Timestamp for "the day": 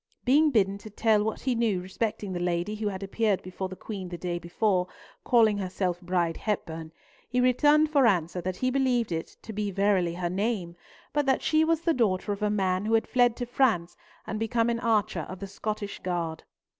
4.09-4.39